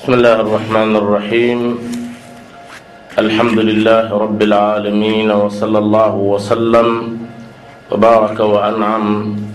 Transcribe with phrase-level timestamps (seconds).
[0.00, 1.60] بسم الله الرحمن الرحيم
[3.20, 6.88] الحمد لله رب العالمين وصلى الله وسلم
[7.92, 9.04] وبارك وأنعم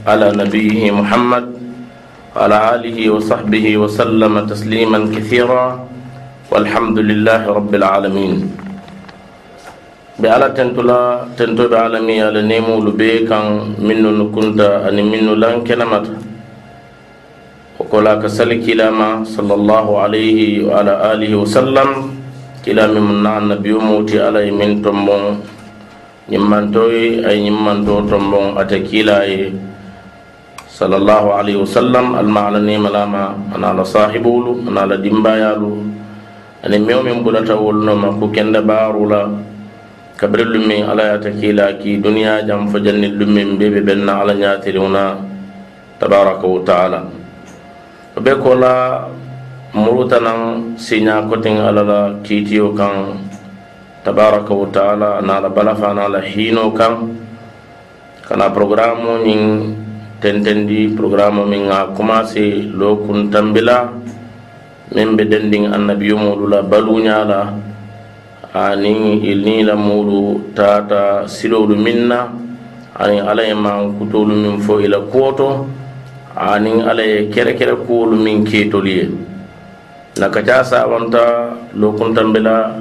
[0.05, 1.46] على نبيه محمد
[2.38, 5.65] وعلى آله وصحبه وسلم تسليما كثيرا
[6.53, 8.33] والحمد لله رب العالمين
[10.21, 11.01] بألا تنتلا
[11.41, 13.39] تنتو بعالمي على نيمو لبيكا
[13.81, 15.65] منو نكنت أن منو لأن
[17.86, 21.90] وقال كسل كلاما صلى الله عليه وعلى آله وسلم.
[22.66, 25.38] كلام من النبي موت على من تمبون
[26.34, 29.54] نمان توي أي نمان تو تمبون أتكيلاي
[30.66, 32.06] صلى الله عليه وسلم.
[32.26, 34.34] المعلن ملاما أنا على صاحبه
[34.66, 35.72] أنا على دمبايالو
[36.66, 39.22] أنا ميوم يمبولا تولنا ما كوكين دبارولا.
[40.17, 44.73] كبر اللمي على يتكيلا كي دنيا جام فجني اللمي بيبي بينا على نياتي
[46.02, 47.02] تبارك وتعالى.
[48.26, 49.06] be ko la
[50.10, 50.34] siɲa
[50.82, 51.22] sinya
[51.70, 53.22] ala la kiitiyo kan
[54.02, 57.06] tabaraka wa ta'ala anala balafa la hino kan
[58.26, 59.78] kana programu ñin
[60.17, 63.94] tentendi programu min ga commencé lokun tambila
[64.89, 67.42] min be dendin annabiyomolu la baluña la
[68.58, 72.26] ani ilni la mulu tata silolu min na
[72.98, 75.50] ani ala ye man kutolu min fo ila kuwo to
[76.36, 79.08] aniŋ alla ye kerekere kuwolu miŋ keetolu ye.
[80.19, 82.75] Na ka caa saabanta lookuntanbe la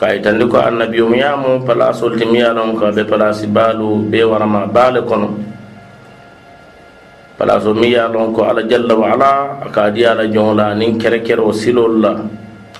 [0.00, 4.24] ka yitandi ko annabiyomuyamu palasolu ti miŋ ye a loŋ ka be palasi baalu bee
[4.24, 5.28] warama baa le kono.
[7.36, 10.24] Palaso miŋ ye a loŋ ko alla jalla wa ala a ka a di alla
[10.24, 12.12] joŋo la aniŋ kerekeroo silolu la.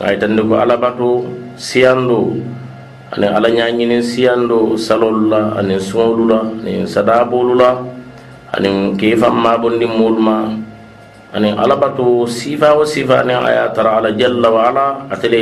[0.01, 1.29] A yitandi ko alabato
[1.61, 2.33] siyando
[3.13, 7.96] aniŋ alla ñañinin siyando salolu la aniŋ suŋolu la aniŋ sadaabolu la.
[8.57, 10.37] ani kei faŋ maabondi moolu ma
[11.37, 15.39] aniŋ alla bato siifa wo siifa niŋ a tara ala jalla wa ala ate le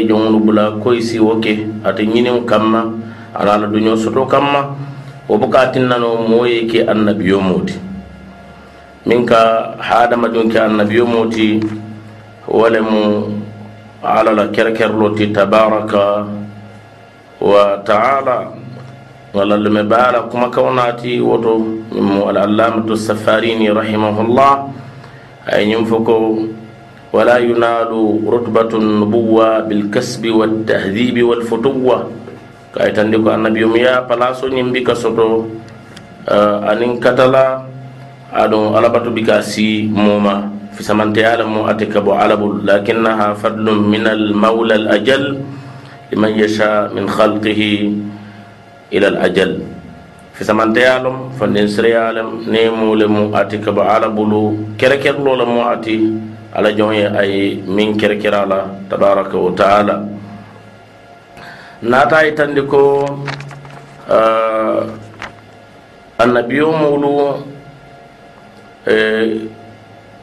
[0.47, 1.55] bula koyi si woke
[1.87, 2.81] ate ñiniŋo kamma
[3.39, 4.61] ana alla duñoo soto kamma
[5.29, 7.75] wo buka tinna no moo ye ke annabiyo moo ti
[9.07, 9.41] miŋ ka
[9.79, 11.47] haadamadiŋo ke annabiyo moo ti
[12.51, 13.03] wo le mu
[14.03, 16.27] alla la kerekerilo ti tabaraka
[17.41, 18.64] wa taala.
[19.35, 21.59] Wala lume baala kuma kawnati woto
[21.91, 24.71] mu alallamatu safarini rahimahullah
[25.51, 26.39] ay ñum fo ko
[27.11, 32.07] wala yunalu rutbatu nubuwa bilkasbi waltahdibi walfutuwa
[32.79, 35.51] kay tandi ko annabiyum ya palaso ñim bi ka soto
[36.31, 37.67] uh, anin katala
[38.31, 40.47] aɗum alabatu bi ka si moma
[40.79, 45.43] fisamante ala mo ate kabo alabul lakinnaha fadlum min almawla alajal
[46.15, 47.95] liman yasha min khalqihi
[48.97, 49.53] ila al ajal
[50.37, 54.43] fisamanteya lom fandin sireya lem ni mu le mu ati kaba ala bulu
[54.79, 55.97] kerekerlo le mu ati
[56.55, 59.95] ala jɔn ye a ye min kerekera la tabaraka wa taala.
[61.83, 62.83] Naata ye tandi ko
[64.09, 67.43] ah, uh, annabiyo mulu
[68.87, 69.51] eh,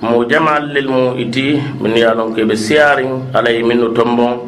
[0.02, 4.40] mo jamal lil mu iti min ye lon ko be siyarin ala ye minnu tombon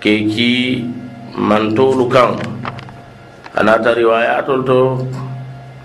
[0.00, 0.84] ke ki
[1.36, 2.38] mantolu kan
[3.54, 4.80] anata riwayatol to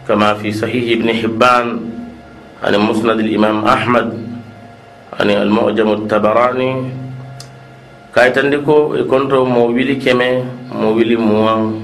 [0.10, 1.86] kama fi sahih ibni hibban
[2.66, 4.10] ani musnad limam ahmad
[5.14, 6.90] ani almujamu tabarani
[8.10, 10.42] kayitandi ko e konto mo wili keme
[10.74, 11.78] mo wili muwan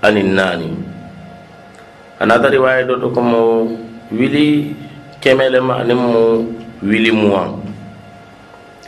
[0.00, 0.68] ani nani.
[2.20, 3.42] Anata riwaya do to ko mo
[4.12, 4.72] wili
[5.20, 6.44] kemelema ani mo
[6.80, 7.60] wili muwan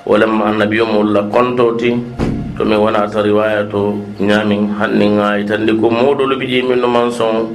[0.07, 1.93] walamma annabiyo mo la kontoti
[2.57, 7.13] to min wonata riwaya to ñamin hannin ŋayi tandi ko moɗolu ɓiƴi min no man
[7.13, 7.53] son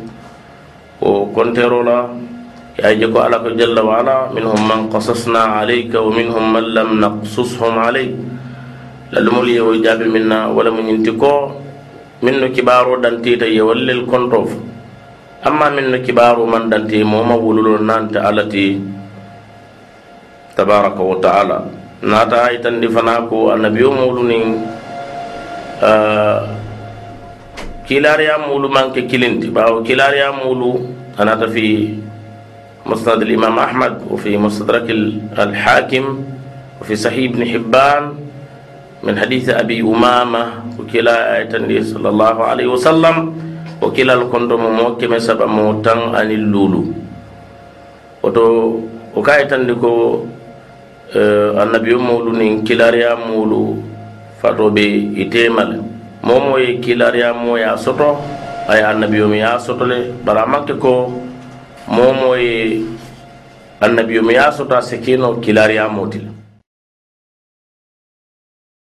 [1.01, 2.05] o konterola
[2.77, 6.89] yaje ko ala ko jalla wa ala minhum man qasasna alayka wa minhum man lam
[7.01, 8.13] naqsushum alayk
[9.09, 11.57] lallumol yewo jaabi min na wala mo ñinti ko
[12.21, 14.53] min no kibaro dantita ye wallel kontof
[15.41, 18.77] amma min no kibaro man danti moma wululo nante alati
[20.53, 21.57] tabaraka wa taala
[22.05, 24.21] nata aytandi fana ko annabiyo molu
[27.89, 30.85] kilariya mulu manke kilinti bawo kilariya mulu
[31.17, 31.97] anata fi
[32.81, 34.89] musnad الإمام أحمد وفي مستدرك
[35.37, 36.05] الحاكم
[36.81, 38.03] وفي صحيح ابن حبان
[39.05, 40.43] من حديث أبي أمامة
[40.81, 41.53] وكلا آية
[41.93, 43.15] صلى الله عليه وسلم
[43.85, 46.83] وكلا الكندم موكم سبع موتان عن اللولو.
[48.25, 48.45] وتو
[49.13, 49.93] وكاية تندكو
[51.61, 53.77] النبي مولو نين كلاريا مولو
[54.41, 54.81] fato be
[55.15, 55.77] itema le
[56.23, 58.17] momo ye kilariyamo ye a soto
[58.67, 61.13] a ye annabiyomi ya soto le bari a makke ko
[61.87, 62.81] momo ye
[63.81, 66.07] annabiyo mi ya soto a sikino kilariyamo